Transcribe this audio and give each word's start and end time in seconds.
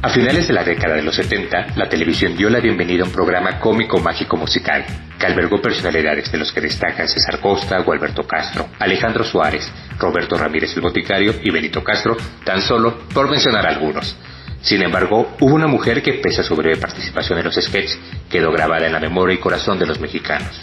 A 0.00 0.10
finales 0.10 0.46
de 0.46 0.54
la 0.54 0.62
década 0.62 0.94
de 0.94 1.02
los 1.02 1.16
70, 1.16 1.74
la 1.74 1.88
televisión 1.88 2.36
dio 2.36 2.48
la 2.48 2.60
bienvenida 2.60 3.02
a 3.02 3.06
un 3.06 3.12
programa 3.12 3.58
cómico 3.58 3.98
mágico 3.98 4.36
musical 4.36 4.84
que 5.18 5.26
albergó 5.26 5.60
personalidades 5.60 6.30
de 6.30 6.38
los 6.38 6.52
que 6.52 6.60
destacan 6.60 7.08
César 7.08 7.40
Costa, 7.40 7.80
Gualberto 7.80 8.24
Castro, 8.24 8.68
Alejandro 8.78 9.24
Suárez, 9.24 9.68
Roberto 9.98 10.38
Ramírez 10.38 10.72
el 10.76 10.82
Boticario 10.82 11.34
y 11.42 11.50
Benito 11.50 11.82
Castro, 11.82 12.16
tan 12.44 12.62
solo 12.62 13.08
por 13.12 13.28
mencionar 13.28 13.66
algunos. 13.66 14.16
Sin 14.60 14.82
embargo, 14.82 15.34
hubo 15.40 15.54
una 15.56 15.66
mujer 15.66 16.00
que, 16.00 16.12
pese 16.12 16.42
a 16.42 16.44
su 16.44 16.54
breve 16.54 16.76
participación 16.76 17.40
en 17.40 17.46
los 17.46 17.56
sketches, 17.56 17.98
quedó 18.30 18.52
grabada 18.52 18.86
en 18.86 18.92
la 18.92 19.00
memoria 19.00 19.34
y 19.34 19.38
corazón 19.38 19.80
de 19.80 19.86
los 19.86 19.98
mexicanos. 19.98 20.60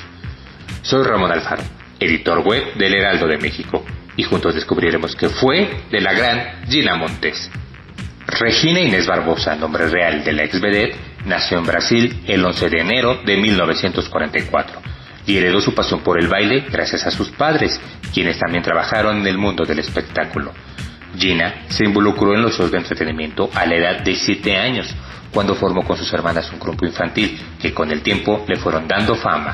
Soy 0.82 1.04
Ramón 1.04 1.34
Alfaro, 1.34 1.64
editor 2.00 2.40
web 2.40 2.76
del 2.76 2.96
Heraldo 2.96 3.28
de 3.28 3.38
México, 3.38 3.84
y 4.16 4.24
juntos 4.24 4.56
descubriremos 4.56 5.14
que 5.14 5.28
fue 5.28 5.82
de 5.92 6.00
la 6.00 6.14
gran 6.14 6.66
Gina 6.70 6.96
Montes. 6.96 7.52
Regina 8.28 8.80
Inés 8.80 9.06
Barbosa, 9.06 9.56
nombre 9.56 9.88
real 9.88 10.24
de 10.24 10.34
la 10.34 10.44
ex 10.44 10.60
vedette, 10.60 10.96
nació 11.26 11.60
en 11.60 11.66
Brasil 11.66 12.24
el 12.28 12.44
11 12.44 12.70
de 12.70 12.82
enero 12.82 13.20
de 13.24 13.38
1944 13.38 14.82
y 15.28 15.38
heredó 15.38 15.62
su 15.62 15.74
pasión 15.74 16.02
por 16.02 16.20
el 16.20 16.28
baile 16.28 16.66
gracias 16.72 17.06
a 17.06 17.12
sus 17.12 17.30
padres, 17.30 17.80
quienes 18.14 18.38
también 18.40 18.64
trabajaron 18.64 19.18
en 19.18 19.28
el 19.28 19.38
mundo 19.38 19.64
del 19.64 19.80
espectáculo. 19.80 20.54
Gina 21.18 21.66
se 21.70 21.86
involucró 21.86 22.34
en 22.34 22.42
los 22.42 22.58
shows 22.58 22.72
de 22.72 22.78
entretenimiento 22.78 23.50
a 23.54 23.66
la 23.66 23.76
edad 23.76 24.00
de 24.02 24.16
7 24.16 24.56
años, 24.58 24.94
cuando 25.32 25.56
formó 25.56 25.84
con 25.84 25.98
sus 25.98 26.12
hermanas 26.14 26.52
un 26.52 26.60
grupo 26.60 26.86
infantil 26.86 27.40
que 27.62 27.74
con 27.74 27.92
el 27.92 28.02
tiempo 28.02 28.44
le 28.48 28.56
fueron 28.58 28.88
dando 28.88 29.16
fama. 29.16 29.54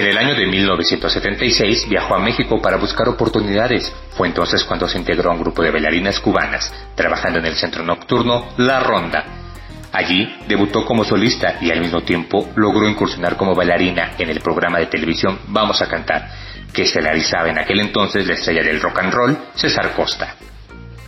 En 0.00 0.06
el 0.06 0.16
año 0.16 0.34
de 0.34 0.46
1976 0.46 1.86
viajó 1.86 2.14
a 2.14 2.18
México 2.18 2.58
para 2.62 2.78
buscar 2.78 3.06
oportunidades. 3.06 3.94
Fue 4.16 4.28
entonces 4.28 4.64
cuando 4.64 4.88
se 4.88 4.96
integró 4.96 5.30
a 5.30 5.34
un 5.34 5.42
grupo 5.42 5.62
de 5.62 5.70
bailarinas 5.70 6.20
cubanas, 6.20 6.72
trabajando 6.94 7.38
en 7.38 7.44
el 7.44 7.54
centro 7.54 7.84
nocturno 7.84 8.48
La 8.56 8.80
Ronda. 8.80 9.22
Allí 9.92 10.38
debutó 10.48 10.86
como 10.86 11.04
solista 11.04 11.58
y 11.60 11.70
al 11.70 11.80
mismo 11.80 12.00
tiempo 12.00 12.48
logró 12.56 12.88
incursionar 12.88 13.36
como 13.36 13.54
bailarina 13.54 14.12
en 14.16 14.30
el 14.30 14.40
programa 14.40 14.78
de 14.78 14.86
televisión 14.86 15.38
Vamos 15.48 15.82
a 15.82 15.86
Cantar, 15.86 16.30
que 16.72 16.86
se 16.86 16.98
realizaba 16.98 17.50
en 17.50 17.58
aquel 17.58 17.80
entonces 17.80 18.26
la 18.26 18.32
estrella 18.32 18.62
del 18.62 18.80
rock 18.80 19.00
and 19.00 19.12
roll, 19.12 19.38
César 19.54 19.92
Costa. 19.94 20.34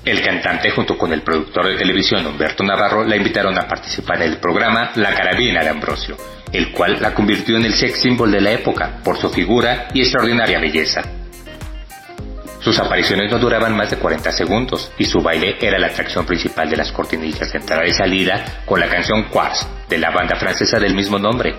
El 0.04 0.20
cantante 0.20 0.70
junto 0.70 0.98
con 0.98 1.12
el 1.12 1.22
productor 1.22 1.68
de 1.68 1.76
televisión 1.76 2.26
Humberto 2.26 2.64
Navarro 2.64 3.04
la 3.04 3.14
invitaron 3.14 3.56
a 3.56 3.68
participar 3.68 4.20
en 4.22 4.32
el 4.32 4.38
programa 4.38 4.90
La 4.96 5.14
Carabina 5.14 5.62
de 5.62 5.68
Ambrosio, 5.68 6.16
el 6.52 6.72
cual 6.72 6.98
la 7.00 7.14
convirtió 7.14 7.56
en 7.56 7.66
el 7.66 7.74
sex 7.74 8.00
symbol 8.00 8.32
de 8.32 8.40
la 8.40 8.50
época 8.50 8.98
por 9.04 9.16
su 9.16 9.30
figura 9.30 9.88
y 9.94 10.00
extraordinaria 10.00 10.58
belleza. 10.58 11.02
Sus 12.58 12.78
apariciones 12.80 13.30
no 13.30 13.38
duraban 13.38 13.76
más 13.76 13.90
de 13.90 13.96
40 13.96 14.32
segundos 14.32 14.90
y 14.98 15.04
su 15.04 15.20
baile 15.20 15.56
era 15.60 15.78
la 15.78 15.86
atracción 15.86 16.26
principal 16.26 16.68
de 16.68 16.76
las 16.76 16.90
cortinillas 16.90 17.52
de 17.52 17.58
entrada 17.58 17.86
y 17.86 17.92
salida 17.92 18.62
con 18.66 18.80
la 18.80 18.88
canción 18.88 19.24
Quartz 19.24 19.66
de 19.88 19.98
la 19.98 20.10
banda 20.10 20.36
francesa 20.36 20.80
del 20.80 20.94
mismo 20.94 21.18
nombre. 21.18 21.54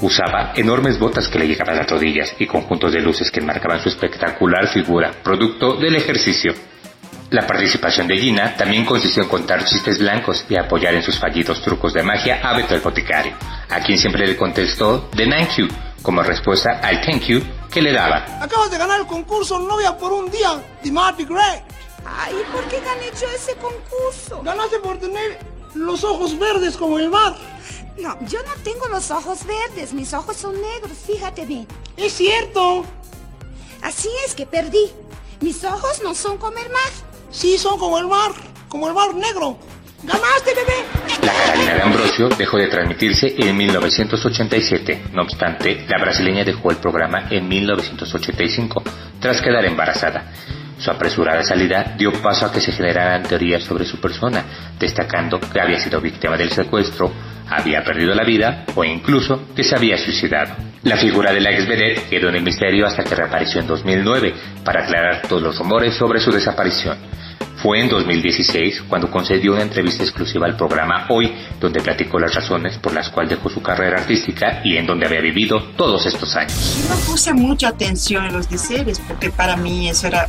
Usaba 0.00 0.52
enormes 0.54 1.00
botas 1.00 1.26
que 1.28 1.38
le 1.38 1.48
llegaban 1.48 1.74
a 1.74 1.78
las 1.78 1.90
rodillas 1.90 2.34
y 2.38 2.46
conjuntos 2.46 2.92
de 2.92 3.00
luces 3.00 3.30
que 3.30 3.40
marcaban 3.40 3.80
su 3.80 3.88
espectacular 3.88 4.68
figura, 4.68 5.12
producto 5.22 5.76
del 5.76 5.96
ejercicio. 5.96 6.54
La 7.32 7.46
participación 7.46 8.06
de 8.08 8.18
Gina 8.18 8.54
también 8.58 8.84
consistió 8.84 9.22
en 9.22 9.28
contar 9.30 9.64
chistes 9.64 9.98
blancos 9.98 10.44
y 10.50 10.56
apoyar 10.56 10.92
en 10.92 11.02
sus 11.02 11.18
fallidos 11.18 11.62
trucos 11.62 11.94
de 11.94 12.02
magia 12.02 12.42
a 12.42 12.54
Beto 12.54 12.74
el 12.74 12.82
boticario, 12.82 13.32
a 13.70 13.80
quien 13.80 13.96
siempre 13.96 14.26
le 14.26 14.36
contestó 14.36 15.08
The 15.16 15.26
Thank 15.26 15.56
You 15.56 15.68
como 16.02 16.22
respuesta 16.22 16.80
al 16.82 17.00
thank 17.00 17.22
you 17.22 17.40
que 17.70 17.80
le 17.80 17.90
daba. 17.90 18.18
Acabas 18.38 18.70
de 18.70 18.76
ganar 18.76 19.00
el 19.00 19.06
concurso 19.06 19.58
Novia 19.58 19.96
por 19.96 20.12
un 20.12 20.30
día 20.30 20.62
de 20.84 20.92
Marty 20.92 21.24
Gray. 21.24 21.62
Ay, 22.04 22.34
¿por 22.52 22.64
qué 22.64 22.80
gané 22.80 23.06
yo 23.18 23.26
ese 23.34 23.54
concurso? 23.54 24.42
Ganaste 24.42 24.78
por 24.80 24.98
tener 24.98 25.38
los 25.74 26.04
ojos 26.04 26.38
verdes 26.38 26.76
como 26.76 26.98
el 26.98 27.08
mar. 27.08 27.34
No, 27.98 28.14
yo 28.26 28.40
no 28.42 28.52
tengo 28.62 28.88
los 28.88 29.10
ojos 29.10 29.46
verdes, 29.46 29.94
mis 29.94 30.12
ojos 30.12 30.36
son 30.36 30.52
negros, 30.60 30.98
fíjate 31.06 31.46
bien. 31.46 31.66
Es 31.96 32.12
cierto. 32.12 32.84
Así 33.80 34.10
es 34.26 34.34
que 34.34 34.44
perdí. 34.44 34.92
Mis 35.40 35.64
ojos 35.64 36.02
no 36.04 36.14
son 36.14 36.36
como 36.36 36.58
el 36.58 36.68
mar. 36.68 37.11
Sí, 37.32 37.56
son 37.56 37.78
como 37.78 37.98
el 37.98 38.06
mar, 38.06 38.30
como 38.68 38.88
el 38.88 38.94
mar 38.94 39.14
negro. 39.14 39.56
¡Ganaste, 40.02 40.52
bebé! 40.54 40.84
La 41.22 41.32
Carolina 41.32 41.74
de 41.74 41.82
Ambrosio 41.82 42.28
dejó 42.28 42.58
de 42.58 42.66
transmitirse 42.66 43.34
en 43.38 43.56
1987. 43.56 45.04
No 45.14 45.22
obstante, 45.22 45.86
la 45.88 45.98
brasileña 45.98 46.44
dejó 46.44 46.70
el 46.70 46.76
programa 46.76 47.28
en 47.30 47.48
1985, 47.48 48.82
tras 49.18 49.40
quedar 49.40 49.64
embarazada. 49.64 50.30
Su 50.76 50.90
apresurada 50.90 51.42
salida 51.42 51.94
dio 51.96 52.12
paso 52.20 52.44
a 52.44 52.52
que 52.52 52.60
se 52.60 52.72
generaran 52.72 53.22
teorías 53.22 53.62
sobre 53.62 53.86
su 53.86 53.98
persona, 53.98 54.44
destacando 54.78 55.40
que 55.40 55.60
había 55.60 55.78
sido 55.78 56.02
víctima 56.02 56.36
del 56.36 56.52
secuestro, 56.52 57.10
había 57.56 57.82
perdido 57.84 58.14
la 58.14 58.24
vida 58.24 58.64
o 58.74 58.84
incluso 58.84 59.48
que 59.54 59.64
se 59.64 59.74
había 59.74 59.96
suicidado. 59.98 60.54
La 60.82 60.96
figura 60.96 61.32
de 61.32 61.40
la 61.40 61.50
ex 61.52 61.66
quedó 62.10 62.28
en 62.28 62.36
el 62.36 62.42
misterio 62.42 62.86
hasta 62.86 63.04
que 63.04 63.14
reapareció 63.14 63.60
en 63.60 63.66
2009 63.68 64.34
para 64.64 64.82
aclarar 64.82 65.22
todos 65.28 65.42
los 65.42 65.58
rumores 65.58 65.94
sobre 65.94 66.20
su 66.20 66.32
desaparición. 66.32 66.96
Fue 67.62 67.80
en 67.80 67.88
2016 67.88 68.82
cuando 68.88 69.08
concedió 69.08 69.52
una 69.52 69.62
entrevista 69.62 70.02
exclusiva 70.02 70.46
al 70.46 70.56
programa 70.56 71.06
Hoy, 71.08 71.32
donde 71.60 71.80
platicó 71.80 72.18
las 72.18 72.34
razones 72.34 72.76
por 72.78 72.92
las 72.92 73.08
cuales 73.10 73.30
dejó 73.30 73.48
su 73.48 73.62
carrera 73.62 74.00
artística 74.00 74.60
y 74.64 74.76
en 74.76 74.86
donde 74.86 75.06
había 75.06 75.20
vivido 75.20 75.62
todos 75.76 76.04
estos 76.06 76.34
años. 76.34 76.84
No 76.88 76.96
puse 77.06 77.32
mucha 77.32 77.68
atención 77.68 78.24
en 78.24 78.32
los 78.32 78.50
deseos 78.50 79.00
porque 79.06 79.30
para 79.30 79.56
mí 79.56 79.88
eso 79.88 80.08
era 80.08 80.28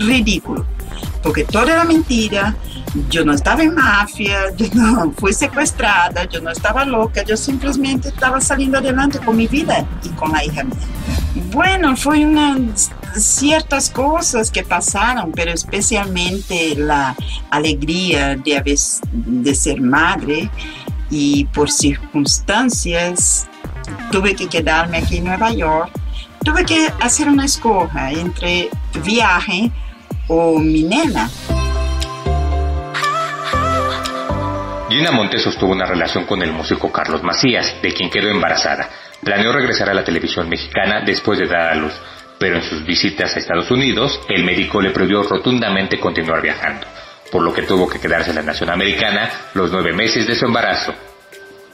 ridículo, 0.00 0.66
porque 1.26 1.42
todo 1.42 1.66
era 1.66 1.82
mentira, 1.82 2.54
yo 3.10 3.24
no 3.24 3.32
estaba 3.32 3.60
en 3.64 3.74
mafia, 3.74 4.54
yo 4.56 4.66
no 4.74 5.10
fui 5.18 5.32
secuestrada, 5.32 6.22
yo 6.26 6.40
no 6.40 6.52
estaba 6.52 6.84
loca, 6.84 7.24
yo 7.24 7.36
simplemente 7.36 8.10
estaba 8.10 8.40
saliendo 8.40 8.78
adelante 8.78 9.18
con 9.18 9.36
mi 9.36 9.48
vida 9.48 9.84
y 10.04 10.08
con 10.10 10.30
la 10.30 10.44
hija 10.44 10.62
mía. 10.62 10.76
Bueno, 11.50 11.96
fue 11.96 12.24
ciertas 13.16 13.90
cosas 13.90 14.52
que 14.52 14.62
pasaron, 14.62 15.32
pero 15.32 15.50
especialmente 15.50 16.76
la 16.76 17.16
alegría 17.50 18.36
de, 18.36 18.58
haber, 18.58 18.78
de 19.10 19.54
ser 19.56 19.80
madre 19.80 20.48
y 21.10 21.44
por 21.46 21.72
circunstancias 21.72 23.48
tuve 24.12 24.36
que 24.36 24.46
quedarme 24.46 24.98
aquí 24.98 25.16
en 25.16 25.24
Nueva 25.24 25.50
York. 25.50 25.90
Tuve 26.44 26.64
que 26.64 26.88
hacer 27.00 27.28
una 27.28 27.46
escoja 27.46 28.12
entre 28.12 28.70
viaje 29.02 29.72
o 30.28 30.58
mi 30.58 30.82
nena. 30.82 31.28
Gina 34.88 35.10
Montes 35.10 35.42
sostuvo 35.42 35.72
una 35.72 35.84
relación 35.84 36.24
con 36.24 36.42
el 36.42 36.52
músico 36.52 36.90
Carlos 36.90 37.22
Macías, 37.22 37.76
de 37.82 37.92
quien 37.92 38.08
quedó 38.08 38.28
embarazada. 38.28 38.88
Planeó 39.22 39.52
regresar 39.52 39.90
a 39.90 39.94
la 39.94 40.04
televisión 40.04 40.48
mexicana 40.48 41.02
después 41.04 41.38
de 41.38 41.46
dar 41.46 41.72
a 41.72 41.74
luz, 41.74 41.92
pero 42.38 42.56
en 42.56 42.62
sus 42.62 42.84
visitas 42.84 43.34
a 43.34 43.38
Estados 43.38 43.70
Unidos, 43.70 44.20
el 44.28 44.44
médico 44.44 44.80
le 44.80 44.90
prohibió 44.90 45.22
rotundamente 45.22 45.98
continuar 45.98 46.40
viajando, 46.40 46.86
por 47.30 47.42
lo 47.42 47.52
que 47.52 47.62
tuvo 47.62 47.88
que 47.88 47.98
quedarse 47.98 48.30
en 48.30 48.36
la 48.36 48.42
nación 48.42 48.70
americana 48.70 49.30
los 49.54 49.70
nueve 49.70 49.92
meses 49.92 50.26
de 50.26 50.34
su 50.34 50.46
embarazo. 50.46 50.94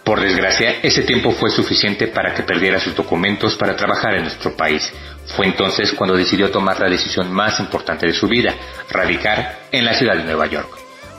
Por 0.04 0.20
desgracia, 0.20 0.80
ese 0.82 1.02
tiempo 1.02 1.30
fue 1.30 1.50
suficiente 1.50 2.08
para 2.08 2.34
que 2.34 2.42
perdiera 2.42 2.80
sus 2.80 2.94
documentos 2.94 3.56
para 3.56 3.76
trabajar 3.76 4.14
en 4.14 4.22
nuestro 4.22 4.56
país. 4.56 4.92
Fue 5.36 5.46
entonces 5.46 5.92
cuando 5.92 6.16
decidió 6.16 6.50
tomar 6.50 6.80
la 6.80 6.88
decisión 6.88 7.32
más 7.32 7.60
importante 7.60 8.06
de 8.06 8.12
su 8.12 8.26
vida, 8.26 8.52
radicar 8.90 9.60
en 9.70 9.84
la 9.84 9.94
ciudad 9.94 10.16
de 10.16 10.24
Nueva 10.24 10.46
York. 10.46 10.76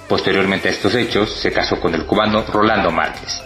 Posteriormente 0.10 0.68
a 0.68 0.72
estos 0.72 0.94
hechos, 0.96 1.32
se 1.32 1.54
casó 1.54 1.80
con 1.80 1.96
el 1.96 2.06
cubano 2.06 2.44
Rolando 2.44 2.92
Márquez. 2.92 3.42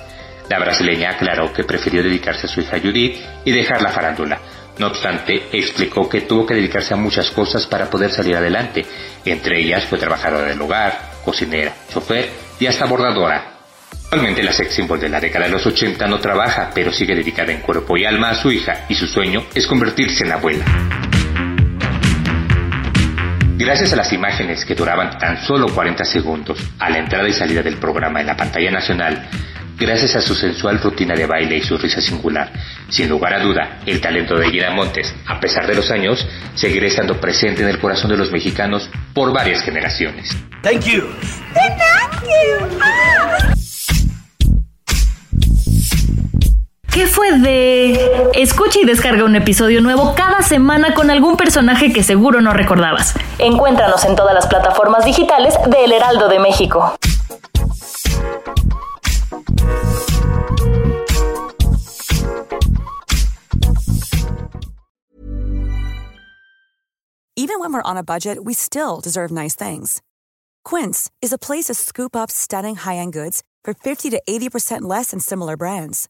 La 0.49 0.59
brasileña 0.59 1.11
aclaró 1.11 1.53
que 1.53 1.63
prefirió 1.63 2.01
dedicarse 2.01 2.47
a 2.47 2.49
su 2.49 2.61
hija 2.61 2.79
Judith 2.79 3.21
y 3.45 3.51
dejar 3.51 3.81
la 3.81 3.91
farándula, 3.91 4.39
No 4.79 4.87
obstante, 4.87 5.49
explicó 5.51 6.07
que 6.07 6.21
tuvo 6.21 6.45
que 6.45 6.53
dedicarse 6.53 6.93
a 6.93 6.97
muchas 6.97 7.31
cosas 7.31 7.65
para 7.65 7.89
poder 7.89 8.11
salir 8.11 8.35
adelante. 8.35 8.85
Entre 9.25 9.59
ellas 9.59 9.85
fue 9.85 9.97
trabajadora 9.97 10.45
del 10.45 10.61
hogar, 10.61 11.13
cocinera, 11.25 11.73
chofer 11.91 12.29
y 12.59 12.67
hasta 12.67 12.85
bordadora. 12.85 13.56
Actualmente 14.09 14.41
la 14.41 14.53
sex 14.53 14.73
symbol 14.73 15.01
de 15.01 15.09
la 15.09 15.19
década 15.19 15.47
de 15.47 15.51
los 15.51 15.65
80 15.65 16.07
no 16.07 16.17
trabaja, 16.19 16.71
pero 16.73 16.93
sigue 16.93 17.13
dedicada 17.13 17.51
en 17.51 17.59
cuerpo 17.59 17.97
y 17.97 18.05
alma 18.05 18.29
a 18.29 18.35
su 18.35 18.49
hija 18.49 18.85
y 18.87 18.95
su 18.95 19.05
sueño 19.05 19.43
es 19.53 19.67
convertirse 19.67 20.23
en 20.23 20.31
abuela. 20.31 20.63
Gracias 23.57 23.91
a 23.91 23.97
las 23.97 24.13
imágenes 24.13 24.63
que 24.63 24.75
duraban 24.75 25.17
tan 25.17 25.43
solo 25.43 25.67
40 25.67 26.05
segundos 26.05 26.57
a 26.79 26.89
la 26.89 26.99
entrada 26.99 27.27
y 27.27 27.33
salida 27.33 27.61
del 27.61 27.75
programa 27.79 28.21
en 28.21 28.27
la 28.27 28.37
pantalla 28.37 28.71
nacional, 28.71 29.27
gracias 29.77 30.15
a 30.15 30.21
su 30.21 30.35
sensual 30.35 30.79
rutina 30.79 31.13
de 31.13 31.25
baile 31.25 31.57
y 31.57 31.61
su 31.61 31.77
risa 31.77 31.99
singular. 31.99 32.49
Sin 32.87 33.09
lugar 33.09 33.33
a 33.33 33.43
duda, 33.43 33.79
el 33.85 33.99
talento 33.99 34.37
de 34.37 34.49
Gina 34.49 34.71
Montes, 34.71 35.13
a 35.25 35.37
pesar 35.37 35.67
de 35.67 35.75
los 35.75 35.91
años, 35.91 36.25
seguirá 36.55 36.87
estando 36.87 37.19
presente 37.19 37.61
en 37.61 37.67
el 37.67 37.79
corazón 37.79 38.09
de 38.11 38.15
los 38.15 38.31
mexicanos 38.31 38.89
por 39.13 39.33
varias 39.33 39.61
generaciones. 39.63 40.29
Thank 40.63 40.85
you. 40.85 41.09
Thank 41.53 42.23
you. 42.23 43.66
¿Qué 46.97 47.05
fue 47.05 47.37
de...? 47.37 48.31
Escucha 48.33 48.79
y 48.79 48.83
descarga 48.83 49.23
un 49.23 49.35
episodio 49.35 49.81
nuevo 49.81 50.15
cada 50.15 50.41
semana 50.41 50.95
con 50.95 51.11
algún 51.11 51.37
personaje 51.37 51.93
que 51.93 52.01
seguro 52.01 52.41
no 52.41 52.53
recordabas. 52.53 53.13
Encuéntranos 53.37 54.03
en 54.05 54.15
todas 54.15 54.33
las 54.33 54.47
plataformas 54.47 55.05
digitales 55.05 55.53
de 55.67 55.83
El 55.83 55.91
Heraldo 55.91 56.27
de 56.27 56.39
México. 56.39 56.97
Even 67.35 67.59
when 67.59 67.71
we're 67.73 67.83
on 67.85 67.97
a 67.97 68.03
budget, 68.03 68.43
we 68.43 68.55
still 68.55 69.01
deserve 69.03 69.29
nice 69.29 69.53
things. 69.53 70.01
Quince 70.65 71.11
is 71.21 71.31
a 71.31 71.37
place 71.37 71.65
to 71.65 71.75
scoop 71.75 72.15
up 72.15 72.31
stunning 72.31 72.75
high-end 72.75 73.13
goods 73.13 73.43
for 73.63 73.75
50 73.75 74.09
to 74.09 74.19
80% 74.27 74.81
less 74.81 75.11
than 75.11 75.19
similar 75.19 75.55
brands. 75.55 76.09